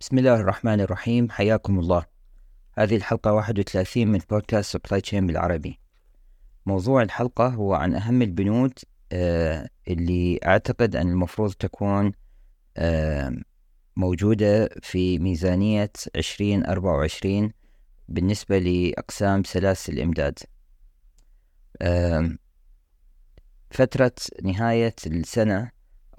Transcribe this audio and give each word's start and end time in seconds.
بسم 0.00 0.18
الله 0.18 0.34
الرحمن 0.34 0.80
الرحيم. 0.80 1.30
حياكم 1.30 1.78
الله. 1.78 2.06
هذه 2.78 2.96
الحلقة 2.96 3.32
31 3.32 4.08
من 4.08 4.20
بودكاست 4.30 4.72
supply 4.72 5.00
chain 5.00 5.26
بالعربي. 5.26 5.80
موضوع 6.66 7.02
الحلقة 7.02 7.48
هو 7.48 7.74
عن 7.74 7.94
أهم 7.94 8.22
البنود 8.22 8.72
آه، 9.12 9.68
اللي 9.88 10.40
أعتقد 10.46 10.96
أن 10.96 11.08
المفروض 11.08 11.52
تكون 11.52 12.12
آه، 12.76 13.36
موجودة 13.96 14.68
في 14.82 15.18
ميزانية 15.18 15.92
2024 16.16 17.52
بالنسبة 18.08 18.58
لأقسام 18.58 19.44
سلاسل 19.44 19.92
الإمداد. 19.92 20.38
فترة 23.70 24.12
نهاية 24.42 24.94
السنة 25.06 25.70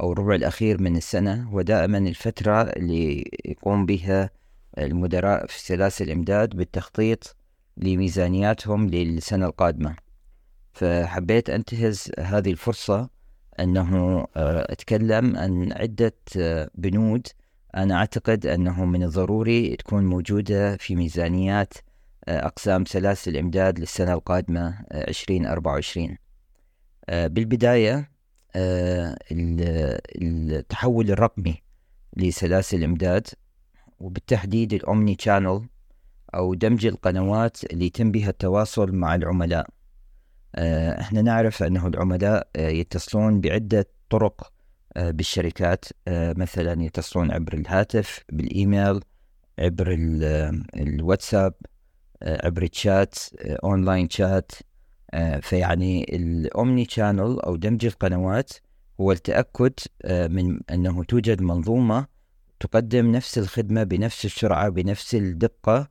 أو 0.01 0.11
الربع 0.11 0.35
الأخير 0.35 0.81
من 0.81 0.97
السنة 0.97 1.43
هو 1.43 1.61
دائما 1.61 1.97
الفترة 1.97 2.61
اللي 2.61 3.31
يقوم 3.45 3.85
بها 3.85 4.29
المدراء 4.77 5.45
في 5.45 5.59
سلاسل 5.59 6.05
الإمداد 6.05 6.49
بالتخطيط 6.55 7.35
لميزانياتهم 7.77 8.87
للسنة 8.89 9.45
القادمة. 9.45 9.95
فحبيت 10.73 11.49
أنتهز 11.49 12.11
هذه 12.20 12.51
الفرصة 12.51 13.09
أنه 13.59 14.20
آه، 14.35 14.71
أتكلم 14.71 15.37
عن 15.37 15.73
عدة 15.73 16.15
آه، 16.37 16.70
بنود. 16.75 17.27
أنا 17.75 17.95
أعتقد 17.95 18.45
أنه 18.45 18.85
من 18.85 19.03
الضروري 19.03 19.75
تكون 19.75 20.05
موجودة 20.05 20.77
في 20.77 20.95
ميزانيات 20.95 21.73
آه، 22.27 22.45
أقسام 22.45 22.85
سلاسل 22.85 23.31
الإمداد 23.31 23.79
للسنة 23.79 24.13
القادمة 24.13 24.79
2024 24.91 26.17
بالبداية 27.10 28.12
التحول 30.22 31.12
الرقمي 31.12 31.62
لسلاسل 32.18 32.77
الإمداد 32.77 33.27
وبالتحديد 34.00 34.74
الأومني 34.74 35.18
شانل 35.20 35.68
أو 36.35 36.54
دمج 36.54 36.85
القنوات 36.85 37.63
اللي 37.74 37.85
يتم 37.85 38.12
بها 38.12 38.30
التواصل 38.30 38.91
مع 38.91 39.16
العملاء. 39.16 39.68
آه، 40.55 41.02
إحنا 41.02 41.22
نعرف 41.22 41.63
أنه 41.63 41.88
العملاء 41.88 42.48
آه، 42.55 42.70
يتصلون 42.70 43.41
بعدة 43.41 43.88
طرق 44.10 44.52
آه، 44.98 45.12
بالشركات. 45.12 45.85
مثلا 46.10 46.84
يتصلون 46.84 47.32
عبر 47.32 47.54
الهاتف 47.54 48.24
بالإيميل 48.30 49.00
عبر 49.60 49.96
الواتساب 50.76 51.54
عبر 52.22 52.63
ال 52.63 52.74
chat 52.74 53.15
online 53.63 54.10
chat 54.10 54.51
فيعني 55.41 56.16
ال 56.15 56.29
omni 56.29 56.85
channel 56.90 57.40
أو 57.40 57.55
دمج 57.55 57.86
القنوات 57.86 58.52
هو 59.02 59.12
التأكد 59.12 59.74
من 60.05 60.60
أنه 60.72 61.04
توجد 61.04 61.41
منظومة 61.41 62.08
تقدم 62.60 63.12
نفس 63.12 63.38
الخدمة 63.38 63.84
بنفس 63.84 64.25
السرعة 64.25 64.69
بنفس 64.69 65.16
الدقة 65.16 65.90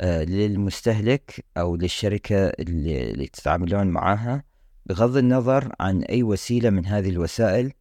آه، 0.00 0.24
للمستهلك 0.24 1.44
أو 1.56 1.76
للشركة 1.76 2.36
اللي, 2.36 3.26
تتعاملون 3.26 3.86
معها 3.86 4.44
بغض 4.86 5.16
النظر 5.16 5.72
عن 5.80 6.02
أي 6.02 6.22
وسيلة 6.22 6.70
من 6.70 6.86
هذه 6.86 7.08
الوسائل 7.08 7.72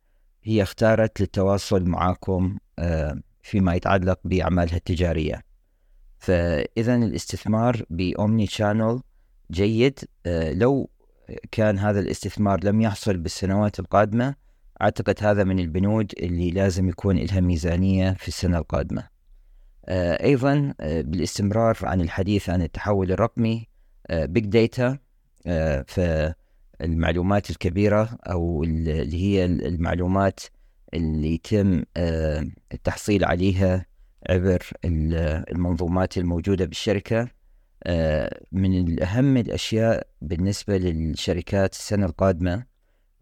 هي 0.44 0.64
اختارت 0.64 1.22
للتواصل 1.22 1.84
معكم 1.86 2.58
آه، 2.80 3.22
فيما 3.42 3.76
يتعلق 3.76 4.20
بأعمالها 4.23 4.76
التجارية. 4.76 5.44
فإذا 6.20 6.95
الاستثمار 6.95 7.84
ب 7.89 8.01
omni 8.01 8.47
channel 8.47 9.02
جيد. 9.52 9.99
آه، 10.25 10.53
لو 10.53 10.89
كان 11.52 11.80
هذا 11.80 11.99
الاستثمار 11.99 12.63
لم 12.63 12.81
يحصل 12.81 13.17
بالسنوات 13.17 13.80
القادمة 13.80 14.36
أعتقد 14.81 15.16
هذا 15.22 15.44
من 15.44 15.59
البنود 15.59 16.11
اللي 16.20 16.52
لازم 16.52 16.89
يكون 16.89 17.17
لها 17.17 17.39
ميزانية 17.39 18.14
في 18.14 18.27
السنة 18.27 18.58
القادمة. 18.58 19.08
آه، 19.86 20.23
أيضا 20.23 20.73
آه، 20.80 21.02
بالاستمرار 21.02 21.77
عن 21.83 22.02
الحديث 22.02 22.49
عن 22.49 22.61
التحول 22.61 23.11
الرقمي 23.11 23.67
big 24.11 24.45
data 24.45 24.98
فالمعلومات 25.87 27.49
الكبيرة 27.49 28.17
أو 28.27 28.64
اللي 28.64 29.23
هي 29.23 29.45
المعلومات 29.45 30.39
اللي 30.93 31.33
يتم 31.33 31.83
التحصيل 32.73 33.25
عليها 33.25 33.86
عبر 34.30 34.64
المنظومات 34.86 36.17
الموجودة 36.17 36.65
بالشركة. 36.65 37.30
من 38.52 39.04
أهم 39.04 39.38
الأشياء 39.38 40.08
بالنسبة 40.21 40.77
للشركات 40.77 41.73
السنة 41.73 42.05
القادمة 42.05 42.66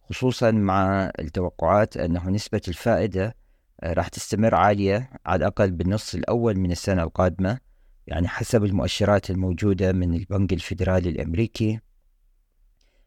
خصوصا 0.10 0.52
مع 0.52 1.12
التوقعات 1.20 1.98
أنه 1.98 2.30
نسبة 2.30 2.62
الفائدة 2.68 3.36
آه، 3.84 3.94
راح 3.94 4.08
تستمر 4.08 4.56
عالية 4.56 5.10
على 5.26 5.40
الأقل 5.40 5.72
بالنص 5.72 6.16
الأول 6.16 6.60
من 6.60 6.72
السنة 6.72 7.04
القادمة 7.04 7.60
يعني 8.08 8.28
حسب 8.28 8.64
المؤشرات 8.64 9.30
الموجودة 9.30 9.92
من 9.92 10.14
البنك 10.14 10.54
الفيدرالي 10.54 11.10
الأمريكي 11.10 11.80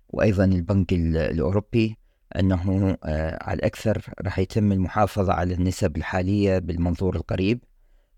وأيضا 0.08 0.44
البنك 0.44 0.92
الأوروبي 0.92 1.96
أنه 2.36 2.96
آه، 3.04 3.38
على 3.42 3.58
الأكثر 3.58 4.02
راح 4.20 4.38
يتم 4.38 4.72
المحافظة 4.72 5.32
على 5.32 5.54
النسب 5.54 5.96
الحالية 5.96 6.58
بالمنظور 6.58 7.16
القريب. 7.16 7.64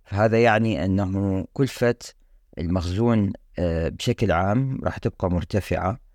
فهذا 0.04 0.42
يعني 0.42 0.84
أنه 0.84 1.46
كلفة 1.52 1.96
المخزون 2.58 3.32
آه، 3.58 3.88
بشكل 3.88 4.32
عام 4.32 4.80
راح 4.84 4.98
تبقى 4.98 5.30
مرتفعة. 5.30 6.06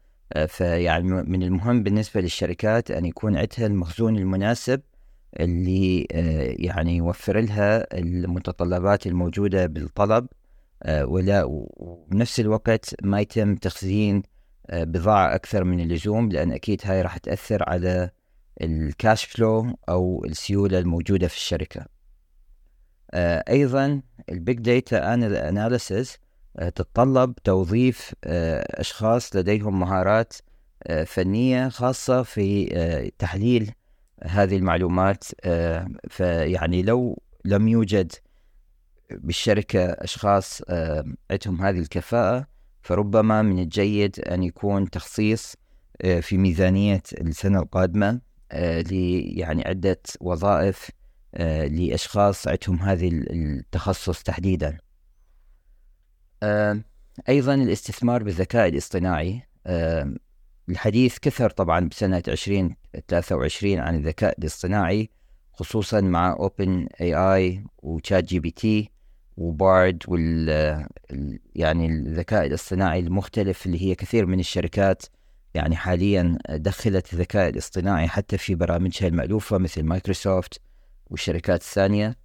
فيعني 0.47 1.03
من 1.23 1.43
المهم 1.43 1.83
بالنسبة 1.83 2.21
للشركات 2.21 2.91
أن 2.91 3.05
يكون 3.05 3.37
عندها 3.37 3.65
المخزون 3.67 4.17
المناسب 4.17 4.81
اللي 5.39 6.07
آه، 6.11 6.55
يعني 6.59 6.97
يوفر 6.97 7.39
لها 7.39 7.97
المتطلبات 7.99 9.07
الموجودة 9.07 9.65
بالطلب. 9.65 10.27
آه، 10.83 11.05
ولا 11.05 11.43
وبنفس 11.43 12.39
الوقت 12.39 12.95
ما 13.03 13.21
يتم 13.21 13.55
تخزين 13.55 14.23
آه، 14.69 14.83
بضاعة 14.83 15.35
أكثر 15.35 15.63
من 15.63 15.79
اللزوم 15.79 16.29
لأن 16.29 16.51
أكيد 16.51 16.81
هاي 16.83 17.01
راح 17.01 17.17
تأثر 17.17 17.69
على 17.69 18.09
ال 18.61 18.74
cash 18.74 19.25
flow 19.25 19.77
أو 19.89 20.25
السيولة 20.25 20.79
الموجودة 20.79 21.27
في 21.27 21.35
الشركة. 21.35 21.85
أيضا 23.49 24.01
ال 24.29 24.36
big 24.36 24.57
data 24.59 25.13
analysis 25.13 26.17
تتطلب 26.57 27.33
توظيف 27.43 28.13
أشخاص 28.23 29.35
لديهم 29.35 29.79
مهارات 29.79 30.33
فنية 31.05 31.69
خاصة 31.69 32.23
في 32.23 33.11
تحليل 33.19 33.73
هذه 34.23 34.57
المعلومات. 34.57 35.23
آه، 35.43 35.87
فيعني 36.09 36.81
لو 36.81 37.21
لم 37.45 37.67
يوجد 37.67 38.11
بالشركة 39.11 39.85
أشخاص 39.85 40.61
آه، 40.69 41.05
عندهم 41.31 41.61
هذه 41.61 41.79
الكفاءة 41.79 42.47
فربما 42.81 43.41
من 43.41 43.59
الجيد 43.59 44.19
أن 44.19 44.43
يكون 44.43 44.89
تخصيص 44.89 45.55
آه، 46.01 46.19
في 46.19 46.37
ميزانية 46.37 47.03
السنة 47.21 47.59
القادمة 47.59 48.21
يعني 48.51 49.63
عدة 49.67 50.01
وظائف 50.21 50.89
لأشخاص 51.69 52.47
عندهم 52.47 52.79
هذه 52.79 53.09
التخصص 53.13 54.23
تحديدا. 54.23 54.77
أيضا 57.29 57.53
الاستثمار 57.53 58.23
بالذكاء 58.23 58.67
الاصطناعي. 58.67 59.41
الحديث 60.69 61.17
كثر 61.19 61.49
طبعا 61.49 61.79
بسنة 61.79 62.23
2023 62.27 63.79
عن 63.79 63.95
الذكاء 63.95 64.39
الاصطناعي 64.39 65.09
خصوصا 65.53 66.01
مع 66.01 66.31
اوبن 66.31 66.87
اي 67.01 67.15
اي 67.15 67.63
وشات 67.77 68.23
جي 68.23 68.39
بي 68.39 68.51
تي 68.51 68.91
و 69.37 69.50
Bard 69.50 70.03
وال 70.07 70.49
يعني 71.55 71.85
الذكاء 71.85 72.45
الاصطناعي 72.45 72.99
المختلف 72.99 73.65
اللي 73.65 73.81
هي 73.81 73.95
كثير 73.95 74.25
من 74.25 74.39
الشركات 74.39 75.03
يعني 75.53 75.75
حاليا 75.75 76.37
دخلت 76.49 77.13
الذكاء 77.13 77.49
الاصطناعي 77.49 78.07
حتى 78.07 78.37
في 78.37 78.55
برامجها 78.55 79.07
المألوفة 79.07 79.57
مثل 79.57 79.83
مايكروسوفت 79.83 80.61
والشركات 81.09 81.61
الثانية. 81.61 82.15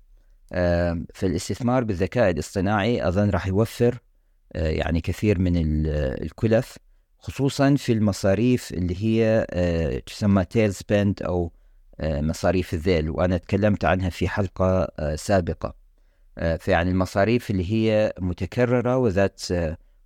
فالاستثمار 1.14 1.84
بالذكاء 1.84 2.30
الاصطناعي 2.30 3.08
أظن 3.08 3.30
راح 3.30 3.46
يوفر 3.46 3.98
يعني 4.54 5.00
كثير 5.00 5.38
من 5.38 5.52
الكلف 5.56 6.78
خصوصا 7.26 7.74
في 7.74 7.92
المصاريف 7.92 8.72
اللي 8.72 9.04
هي 9.04 9.46
آه، 9.50 9.98
تسمى 9.98 10.44
tail 10.44 10.74
spend 10.74 11.22
أو 11.22 11.52
آه، 12.00 12.20
مصاريف 12.20 12.74
الذيل 12.74 13.10
وأنا 13.10 13.36
تكلمت 13.36 13.84
عنها 13.84 14.10
في 14.10 14.28
حلقة 14.28 14.88
آه، 14.98 15.16
سابقة. 15.16 15.86
فيعني 16.58 16.90
المصاريف 16.90 17.50
اللي 17.50 17.72
هي 17.72 18.12
متكررة 18.18 18.96
وذات 18.96 19.42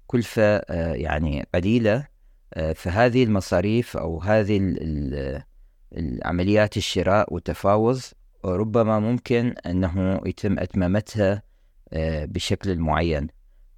كلفة 0.07 0.63
يعني 0.95 1.47
قليلة 1.55 2.07
فهذه 2.75 3.25
المصاريف 3.25 3.97
أو 3.97 4.21
هذه 4.21 4.75
العمليات 5.93 6.77
الشراء 6.77 7.35
والتفاوض 7.35 8.01
ربما 8.45 8.99
ممكن 8.99 9.55
أنه 9.67 10.21
يتم 10.27 10.59
أتمامتها 10.59 11.43
بشكل 12.27 12.79
معين. 12.79 13.29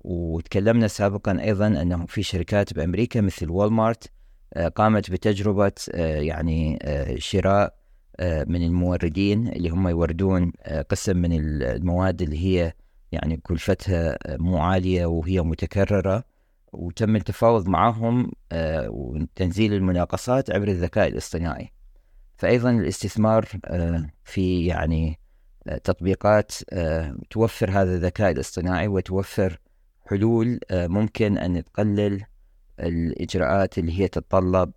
وتكلمنا 0.05 0.89
سابقا 0.89 1.41
أيضا 1.41 1.67
أنه 1.67 2.07
في 2.07 2.23
شركات 2.23 2.75
بأمريكا 2.75 3.21
مثل 3.21 3.51
وول 3.51 3.73
مارت 3.73 4.11
قامت 4.75 5.11
بتجربة 5.11 5.73
يعني 5.95 6.79
شراء 7.19 7.75
من 8.21 8.63
الموردين 8.63 9.49
اللي 9.49 9.69
هم 9.69 9.89
يوردون 9.89 10.53
قسم 10.91 11.17
من 11.17 11.33
المواد 11.33 12.23
اللي 12.23 12.39
هي 12.45 12.73
يعني 13.13 13.37
كلفتها 13.37 14.19
مو 14.29 14.59
عالية 14.59 15.07
وهي 15.07 15.41
متكررة 15.41 16.25
وتم 16.73 17.17
التفاوض 17.17 17.69
معهم 17.69 18.33
وتنزيل 18.87 19.75
المناقصات 19.75 20.51
عبر 20.51 20.69
الذكاء 20.69 21.09
الاصطناعي. 21.09 21.73
فأيضا 22.37 22.71
الاستثمار 22.71 23.49
في 24.25 24.67
يعني 24.67 25.19
تطبيقات 25.85 26.53
توفر 27.31 27.71
هذا 27.71 27.95
الذكاء 27.95 28.31
الاصطناعي 28.31 28.89
وتوفر 28.89 29.59
حلول 30.13 30.59
ممكن 30.73 31.39
أن 31.39 31.65
تقلل 31.65 32.25
الإجراءات 32.81 33.79
اللي 33.79 34.01
هي 34.01 34.09
تتطلب 34.09 34.73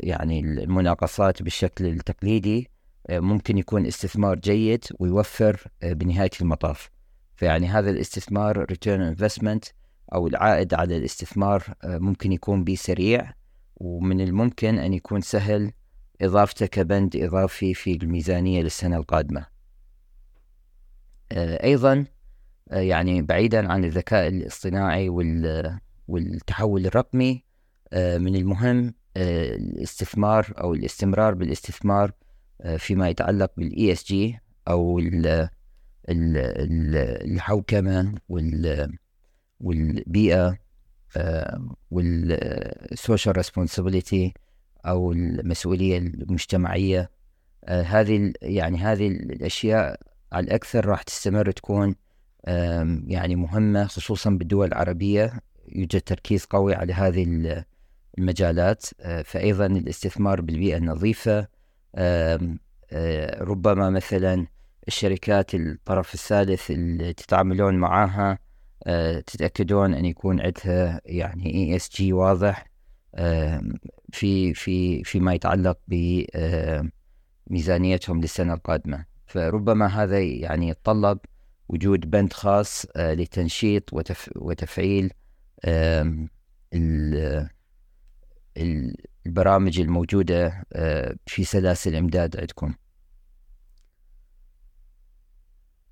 يعني 0.00 0.40
المناقصات 0.40 1.42
بالشكل 1.42 1.86
التقليدي 1.86 2.70
ممكن 3.10 3.58
يكون 3.58 3.86
استثمار 3.86 4.38
جيد 4.38 4.84
ويوفر 4.98 5.68
بنهاية 5.82 6.30
المطاف. 6.40 6.90
فيعني 7.36 7.66
هذا 7.66 7.90
الاستثمار 7.90 8.66
return 8.72 9.16
investment 9.16 9.72
أو 10.14 10.26
العائد 10.26 10.74
على 10.74 10.96
الاستثمار 10.96 11.74
ممكن 11.84 12.32
يكون 12.32 12.64
بي 12.64 12.76
سريع 12.76 13.32
ومن 13.76 14.20
الممكن 14.20 14.78
أن 14.78 14.94
يكون 14.94 15.20
سهل 15.20 15.72
إضافته 16.22 16.66
كبند 16.66 17.16
إضافي 17.16 17.74
في 17.74 17.94
الميزانية 17.94 18.62
للسنة 18.62 18.96
القادمة. 18.96 19.46
أيضا 21.32 22.04
يعني 22.70 23.22
بعيدا 23.22 23.72
عن 23.72 23.84
الذكاء 23.84 24.28
الاصطناعي 24.28 25.08
والتحول 26.08 26.86
الرقمي 26.86 27.44
من 27.94 28.36
المهم 28.36 28.94
الاستثمار 29.16 30.54
أو 30.58 30.74
الاستمرار 30.74 31.34
بالاستثمار 31.34 32.12
فيما 32.78 33.08
يتعلق 33.08 33.52
بال 33.56 33.92
ESG 33.92 34.38
أو 34.68 35.00
الحوكمة 37.24 38.14
والبيئة 39.60 40.58
وال 41.90 42.26
social 42.26 43.36
responsibility 43.36 44.34
أو 44.86 45.12
المسؤولية 45.12 45.98
المجتمعية. 45.98 47.10
هذه 47.68 48.32
يعني 48.42 48.78
هذه 48.78 49.06
الأشياء 49.08 50.00
على 50.32 50.44
الأكثر 50.46 50.86
راح 50.86 51.02
تستمر 51.02 51.50
تكون 51.50 51.94
يعني 53.06 53.36
مهمة 53.36 53.86
خصوصا 53.86 54.30
بالدول 54.30 54.68
العربية. 54.68 55.40
يوجد 55.68 56.00
تركيز 56.00 56.44
قوي 56.44 56.74
على 56.74 56.92
هذه 56.92 57.26
المجالات. 58.18 58.84
فايضا 59.24 59.66
الاستثمار 59.66 60.40
بالبيئة 60.40 60.76
النظيفة. 60.76 61.48
ربما 63.40 63.90
مثلا 63.90 64.46
الشركات 64.88 65.54
الطرف 65.54 66.14
الثالث 66.14 66.70
اللي 66.70 67.12
تتعاملون 67.12 67.74
معها 67.74 68.38
تتأكدون 69.26 69.94
أن 69.94 70.04
يكون 70.04 70.40
عندها 70.40 71.00
يعني 71.04 71.78
جي 71.96 72.12
واضح. 72.12 72.66
في 74.12 74.54
في 74.54 75.04
فيما 75.04 75.34
يتعلق 75.34 75.78
بميزانيتهم 77.48 78.20
للسنة 78.20 78.54
القادمة. 78.54 79.04
فربما 79.26 79.86
هذا 79.86 80.20
يعني 80.20 80.68
يتطلب 80.68 81.18
وجود 81.68 82.10
بند 82.10 82.32
خاص 82.32 82.86
لتنشيط 82.96 83.92
وتف 83.92 84.30
وتفعيل 84.36 85.12
البرامج 89.26 89.80
الموجودة 89.80 90.66
آه، 90.72 91.16
في 91.26 91.44
سلاسل 91.44 91.90
الإمداد 91.90 92.36
عندكم. 92.36 92.74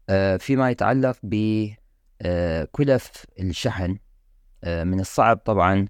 آه، 0.08 0.36
فيما 0.36 0.70
يتعلق 0.70 1.18
بكلف 1.22 1.66
آه، 2.22 3.42
الشحن 3.42 3.98
من 4.66 5.00
الصعب 5.00 5.36
طبعا 5.36 5.88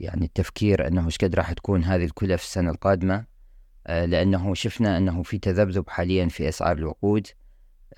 يعني 0.00 0.24
التفكير 0.24 0.86
أنه 0.86 1.06
إيش 1.06 1.18
قد 1.18 1.34
راح 1.34 1.52
تكون 1.52 1.84
هذه 1.84 2.04
الكلف 2.04 2.42
السنة 2.42 2.70
القادمة. 2.70 3.37
لأنه 3.88 4.54
شفنا 4.54 4.96
أنه 4.96 5.22
في 5.22 5.38
تذبذب 5.38 5.88
حاليا 5.88 6.28
في 6.28 6.48
أسعار 6.48 6.76
الوقود. 6.78 7.26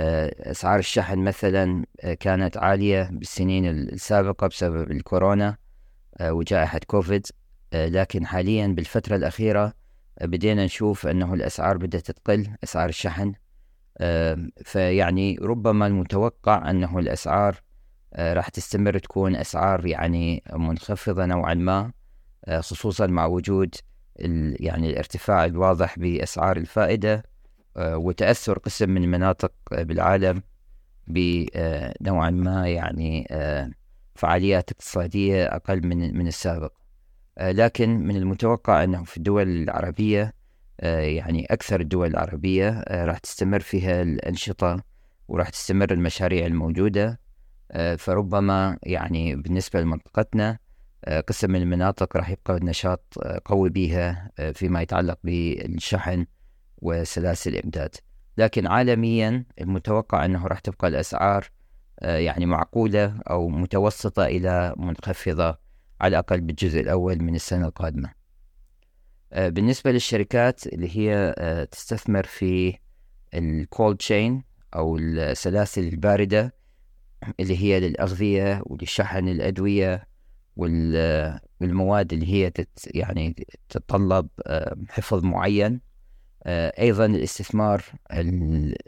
أسعار 0.01 0.79
الشحن 0.79 1.19
مثلا 1.19 1.85
كانت 2.21 2.57
عالية 2.57 3.09
بالسنين 3.13 3.67
السابقة 3.67 4.47
بسبب 4.47 4.91
الكورونا 4.91 5.57
آه، 6.19 6.33
وجائحة 6.33 6.81
كوفيد. 6.87 7.27
آه، 7.73 7.89
لكن 7.89 8.27
حاليا 8.27 8.67
بالفترة 8.67 9.17
الأخيرة 9.17 9.73
آه، 10.19 10.27
بدينا 10.27 10.65
نشوف 10.65 11.07
أنه 11.07 11.35
الأسعار 11.35 11.77
بدأت 11.77 12.11
تقل 12.11 12.49
أسعار 12.65 12.89
الشحن. 12.89 13.33
فيعني 14.65 15.39
ربما 15.43 15.87
المتوقع 15.87 16.71
أنه 16.71 16.99
الأسعار 16.99 17.61
راح 18.19 18.49
تستمر 18.49 18.99
تكون 18.99 19.37
أسعار 19.37 19.87
يعني 19.87 20.43
منخفضة 20.53 21.27
نوعا 21.27 21.55
ما 21.55 21.93
خصوصا 22.59 23.07
مع 23.07 23.27
وجود 23.27 23.75
يعني 24.61 24.91
الارتفاع 24.91 25.45
الواضح 25.45 25.99
بأسعار 25.99 26.57
الفائدة 26.57 27.23
وتأثر 27.77 28.59
قسم 28.59 28.91
من 28.91 29.05
المناطق 29.05 29.53
بالعالم 29.71 30.43
بنوعا 31.07 32.31
ما 32.31 32.69
يعني 32.69 33.27
فعاليات 34.15 34.71
اقتصادية 34.71 35.45
أقل 35.45 35.87
من 35.87 36.19
من 36.19 36.27
السابق. 36.27 36.73
آه، 37.39 37.53
لكن 37.53 37.91
من 37.91 38.17
المتوقع 38.17 38.85
أنه 38.85 39.05
في 39.05 39.17
الدول 39.17 39.49
العربية 39.49 40.35
آه، 40.81 41.01
يعني 41.01 41.47
أكثر 41.51 41.81
الدول 41.81 42.11
العربية 42.11 42.69
آه، 42.71 43.05
راح 43.05 43.19
تستمر 43.19 43.61
فيها 43.61 44.03
الأنشطة 44.03 44.83
وراح 45.29 45.49
تستمر 45.49 45.93
المشاريع 45.93 46.47
الموجودة. 46.47 47.21
فربما 47.99 48.79
يعني 48.83 49.37
بالنسبة 49.37 49.81
لمنطقتنا 49.81 50.59
قسم 51.09 51.51
من 51.51 51.63
المناطق 51.63 52.17
راح 52.17 52.31
يبقى 52.31 52.57
النشاط 52.57 53.19
قوي 53.45 53.71
بها 53.71 54.31
فيما 54.55 54.83
يتعلق 54.83 55.19
بالشحن 55.25 56.27
وسلاسل 56.79 57.57
الإمداد. 57.57 57.95
لكن 58.39 58.67
عالميا 58.67 59.45
المتوقع 59.61 60.25
أنه 60.25 60.47
راح 60.47 60.59
تبقى 60.59 60.89
الأسعار 60.89 61.51
آه، 62.01 62.17
يعني 62.17 62.47
معقولة 62.47 63.21
أو 63.31 63.49
متوسطة 63.49 64.27
إلى 64.27 64.75
منخفضة 64.77 65.59
على 66.01 66.11
الأقل 66.11 66.41
بالجزء 66.41 66.81
الأول 66.81 67.23
من 67.23 67.35
السنة 67.35 67.67
القادمة. 67.67 68.13
آه، 69.33 69.49
بالنسبة 69.49 69.93
للشركات 69.93 70.67
اللي 70.67 70.97
هي 70.97 71.35
آه، 71.39 71.65
تستثمر 71.65 72.23
في 72.23 72.79
الكولد 73.35 73.97
تشين 73.97 74.45
أو 74.75 74.97
السلاسل 74.99 75.83
الباردة 75.83 76.55
اللي 77.41 77.57
هي 77.59 77.81
للأغذية 77.81 78.63
ولشحن 78.67 79.29
الأدوية 79.29 80.09
والمواد 80.57 82.13
اللي 82.13 82.33
هي 82.33 82.51
تت 82.51 82.69
يعني 82.87 83.47
تتطلب 83.69 84.29
حفظ 84.89 85.25
معين. 85.25 85.81
أيضا 86.47 87.07
الاستثمار 87.07 87.85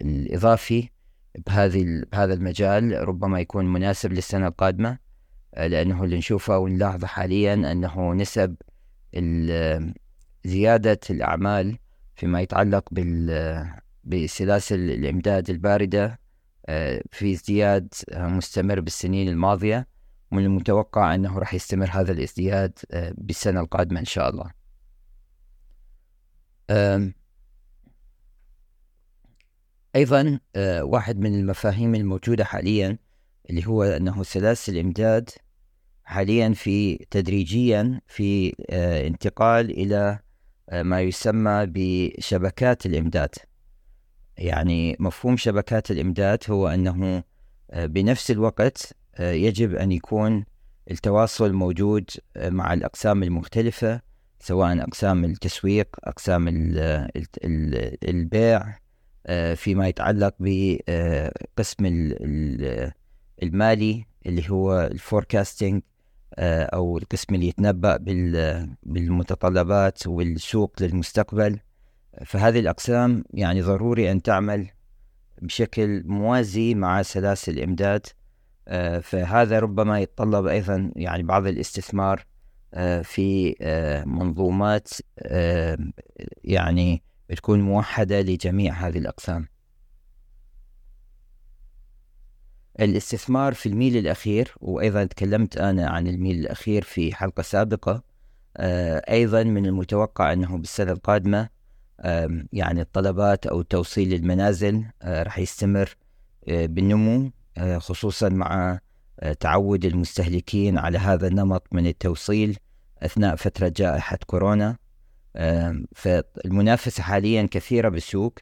الإضافي 0.02 0.88
بهذه 1.46 2.02
بهذا 2.12 2.34
المجال 2.34 3.08
ربما 3.08 3.40
يكون 3.40 3.72
مناسب 3.72 4.12
للسنة 4.12 4.46
القادمة 4.46 4.98
آه، 5.54 5.66
لأنه 5.66 6.04
اللي 6.04 6.18
نشوفه 6.18 6.58
ونلاحظه 6.58 7.06
حاليا 7.06 7.54
أنه 7.54 8.14
نسب 8.14 8.56
زيادة 10.44 11.00
الأعمال 11.10 11.78
فيما 12.14 12.40
يتعلق 12.40 12.88
بسلاسل 14.04 14.90
الإمداد 14.90 15.50
الباردة 15.50 16.20
آه، 16.66 17.02
في 17.10 17.32
ازدياد 17.32 17.94
مستمر 18.12 18.80
بالسنين 18.80 19.28
الماضية. 19.28 19.91
ومن 20.32 20.44
المتوقع 20.44 21.14
أنه 21.14 21.38
راح 21.38 21.54
يستمر 21.54 21.90
هذا 21.92 22.12
الازدياد 22.12 22.78
آه، 22.90 23.14
بالسنة 23.18 23.60
القادمة 23.60 24.00
إن 24.00 24.04
شاء 24.04 24.30
الله. 24.30 24.50
أيضا 29.96 30.40
آه، 30.56 30.84
واحد 30.84 31.18
من 31.18 31.34
المفاهيم 31.34 31.94
الموجودة 31.94 32.44
حاليا 32.44 32.98
اللي 33.50 33.66
هو 33.66 33.82
أنه 33.82 34.22
سلاسل 34.22 34.72
الإمداد 34.72 35.30
حاليا 36.04 36.52
في 36.52 36.96
تدريجيا 37.10 38.00
في 38.06 38.54
آه، 38.70 39.06
انتقال 39.06 39.70
إلى 39.70 40.18
ما 40.72 41.00
يسمى 41.00 41.66
بشبكات 41.68 42.86
الإمداد. 42.86 43.34
يعني 44.36 44.96
مفهوم 45.00 45.36
شبكات 45.36 45.90
الإمداد 45.90 46.38
هو 46.50 46.68
أنه 46.68 47.24
بنفس 47.74 48.30
الوقت 48.30 48.94
يجب 49.20 49.74
أن 49.74 49.92
يكون 49.92 50.44
التواصل 50.90 51.52
موجود 51.52 52.10
مع 52.36 52.72
الأقسام 52.72 53.22
المختلفة 53.22 54.00
سواء 54.40 54.82
أقسام 54.82 55.24
التسويق 55.24 55.88
أقسام 56.04 56.48
البيع 58.04 58.78
آه، 59.26 59.54
فيما 59.54 59.88
يتعلق 59.88 60.34
بقسم 60.38 61.84
المالي 63.42 64.06
اللي 64.26 64.50
هو 64.50 64.80
الفوركاستنج 64.80 65.82
أو 66.38 66.98
القسم 66.98 67.34
اللي 67.34 67.48
يتنبأ 67.48 67.96
بالمتطلبات 68.82 70.06
والسوق 70.06 70.72
للمستقبل. 70.80 71.58
فهذه 72.26 72.58
الأقسام 72.58 73.24
يعني 73.34 73.62
ضروري 73.62 74.10
أن 74.10 74.22
تعمل 74.22 74.68
بشكل 75.42 76.02
موازي 76.06 76.74
مع 76.74 77.02
سلاسل 77.02 77.52
الإمداد. 77.52 78.06
فهذا 79.02 79.58
ربما 79.58 80.00
يتطلب 80.00 80.46
أيضا 80.46 80.92
يعني 80.96 81.22
بعض 81.22 81.46
الاستثمار 81.46 82.26
في 83.02 83.54
منظومات 84.06 84.88
يعني 86.44 87.02
تكون 87.36 87.60
موحدة 87.60 88.20
لجميع 88.20 88.74
هذه 88.74 88.98
الأقسام. 88.98 89.48
الاستثمار 92.80 93.54
في 93.54 93.68
الميل 93.68 93.96
الأخير 93.96 94.54
وأيضا 94.60 95.04
تكلمت 95.04 95.56
أنا 95.56 95.88
عن 95.88 96.06
الميل 96.06 96.38
الأخير 96.38 96.82
في 96.82 97.14
حلقة 97.14 97.42
سابقة 97.42 98.02
أيضا 99.10 99.42
من 99.42 99.66
المتوقع 99.66 100.32
أنه 100.32 100.58
بالسنة 100.58 100.92
القادمة 100.92 101.48
يعني 102.52 102.80
الطلبات 102.80 103.46
أو 103.46 103.62
توصيل 103.62 104.10
للمنازل 104.10 104.84
راح 105.04 105.38
يستمر 105.38 105.96
بالنمو. 106.48 107.30
خصوصا 107.78 108.28
مع 108.28 108.78
تعود 109.40 109.84
المستهلكين 109.84 110.78
على 110.78 110.98
هذا 110.98 111.26
النمط 111.28 111.66
من 111.72 111.86
التوصيل 111.86 112.56
أثناء 113.02 113.36
فترة 113.36 113.72
جائحة 113.76 114.18
كورونا. 114.26 114.76
فالمنافسة 115.94 117.02
حاليا 117.02 117.48
كثيرة 117.50 117.88
بالسوق 117.88 118.38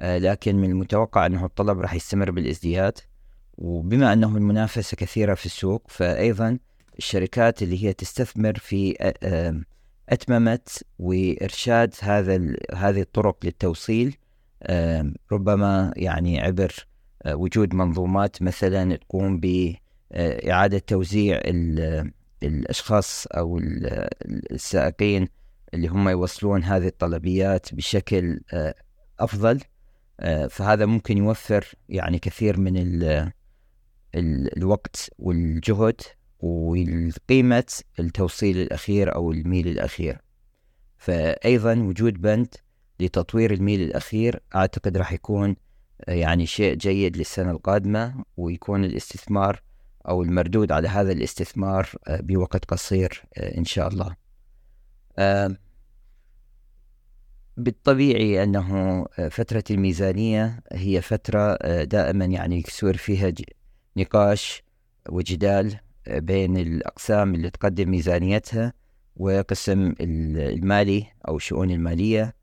لكن 0.00 0.56
من 0.56 0.70
المتوقع 0.70 1.26
أنه 1.26 1.44
الطلب 1.44 1.80
راح 1.80 1.94
يستمر 1.94 2.30
بالازدياد. 2.30 2.98
وبما 3.58 4.12
أنه 4.12 4.36
المنافسة 4.36 4.96
كثيرة 4.96 5.34
في 5.34 5.46
السوق 5.46 5.86
فأيضا 5.88 6.58
الشركات 6.98 7.62
اللي 7.62 7.84
هي 7.84 7.92
تستثمر 7.92 8.58
في 8.58 9.12
أتممة 10.08 10.60
وإرشاد 10.98 11.94
هذا 12.00 12.56
هذه 12.74 13.00
الطرق 13.00 13.36
للتوصيل 13.44 14.16
ربما 15.32 15.92
يعني 15.96 16.40
عبر 16.40 16.86
وجود 17.26 17.74
منظومات 17.74 18.42
مثلا 18.42 18.96
تقوم 18.96 19.40
بإعادة 19.40 20.78
توزيع 20.78 21.40
الأشخاص 22.42 23.26
أو 23.26 23.58
السائقين 24.50 25.28
اللي 25.74 25.88
هم 25.88 26.08
يوصلون 26.08 26.64
هذه 26.64 26.86
الطلبيات 26.86 27.74
بشكل 27.74 28.40
أفضل. 29.20 29.60
فهذا 30.50 30.86
ممكن 30.86 31.18
يوفر 31.18 31.64
يعني 31.88 32.18
كثير 32.18 32.60
من 32.60 32.72
الوقت 34.56 35.10
والجهد 35.18 36.00
وقيمة 36.40 37.72
التوصيل 38.00 38.58
الأخير 38.58 39.14
أو 39.14 39.32
الميل 39.32 39.68
الأخير. 39.68 40.18
فأيضا 40.98 41.74
وجود 41.74 42.20
بند 42.20 42.54
لتطوير 43.00 43.52
الميل 43.52 43.80
الأخير 43.80 44.40
أعتقد 44.54 44.96
راح 44.96 45.12
يكون 45.12 45.56
يعني 46.08 46.46
شيء 46.46 46.74
جيد 46.74 47.16
للسنة 47.16 47.50
القادمة 47.50 48.24
ويكون 48.36 48.84
الاستثمار 48.84 49.62
أو 50.08 50.22
المردود 50.22 50.72
على 50.72 50.88
هذا 50.88 51.12
الاستثمار 51.12 51.88
بوقت 52.08 52.64
قصير 52.64 53.22
إن 53.38 53.64
شاء 53.64 53.88
الله. 53.88 54.16
بالطبيعي 57.56 58.42
أنه 58.42 59.04
فترة 59.30 59.64
الميزانية 59.70 60.60
هي 60.72 61.02
فترة 61.02 61.56
دائما 61.82 62.24
يعني 62.24 62.62
يصير 62.68 62.96
فيها 62.96 63.32
نقاش 63.96 64.62
وجدال 65.08 65.76
بين 66.06 66.56
الأقسام 66.56 67.34
اللي 67.34 67.50
تقدم 67.50 67.90
ميزانيتها 67.90 68.72
وقسم 69.16 69.94
المالي 70.00 71.06
أو 71.28 71.36
الشؤون 71.36 71.70
المالية. 71.70 72.34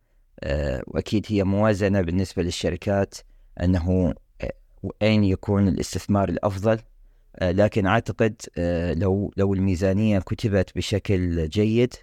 وأكيد 0.87 1.25
هي 1.29 1.43
موازنة 1.43 2.01
بالنسبة 2.01 2.43
للشركات 2.43 3.15
أنه 3.63 4.13
أين 5.01 5.23
يكون 5.23 5.67
الاستثمار 5.67 6.29
الأفضل؟ 6.29 6.79
لكن 7.41 7.85
أعتقد 7.85 8.41
لو 8.97 9.33
لو 9.37 9.53
الميزانية 9.53 10.19
كتبت 10.19 10.75
بشكل 10.75 11.49
جيد 11.49 11.93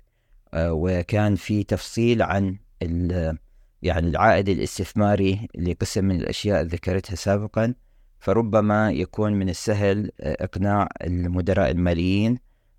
وكان 0.57 1.35
في 1.35 1.65
تفصيل 1.65 2.23
عن 2.23 2.59
يعني 3.83 4.09
العائد 4.09 4.49
الاستثماري 4.49 5.49
لقسم 5.59 6.05
من 6.05 6.17
الأشياء 6.17 6.63
ذكرتها 6.63 7.17
سابقا 7.17 7.75
فربما 8.21 8.91
يكون 8.91 9.33
من 9.33 9.49
السهل 9.49 10.11
آه، 10.21 10.45
إقناع 10.45 10.89
المدراء 11.03 11.71
الماليين 11.71 12.39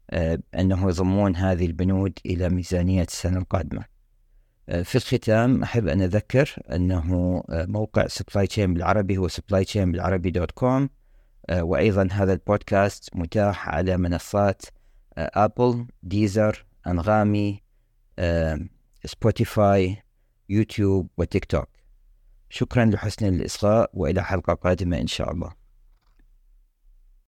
آه، 0.10 0.40
أنه 0.56 0.90
يضمون 0.90 1.36
هذه 1.36 1.66
البنود 1.66 2.20
إلى 2.26 2.50
ميزانية 2.50 3.04
السنة 3.04 3.38
القادمة. 3.38 3.82
آه، 3.82 3.86
في 4.70 4.96
الختام 4.96 5.64
أحب 5.64 5.88
أن 5.88 6.02
أذكر 6.02 6.56
أنه 6.72 7.44
موقع 7.50 8.08
Supply 8.08 8.48
Chain 8.48 8.74
بالعربي 8.74 9.18
هو 9.18 9.28
Supply 9.28 9.66
Chain 9.66 9.92
بالعربي 9.92 10.32
dot 10.32 10.52
com 10.52 10.90
وأيضا 11.52 12.08
هذا 12.12 12.34
البودكاست 12.34 13.16
متاح 13.16 13.70
على 13.70 13.98
منصات 13.98 14.62
Apple 15.18 15.88
Deezer 16.04 16.66
أنغامي 16.88 17.64
Spotify 19.06 19.98
YouTube 20.50 21.10
و 21.18 21.46
TikTok. 21.46 21.70
شكرا 22.50 22.86
لحسن 22.86 23.26
الإصغاء 23.26 23.90
وإلى 23.94 24.24
حلقة 24.24 24.54
قادمة 24.54 24.98
إن 24.98 25.08
شاء 25.08 25.32
الله. 25.32 25.59